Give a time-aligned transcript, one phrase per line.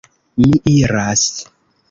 [0.43, 1.29] Mi iras!